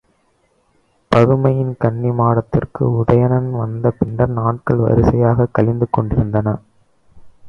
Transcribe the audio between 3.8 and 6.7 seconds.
பின்னர் நாட்கள் வரிசையாகக் கழிந்து கொண்டிருந்தன.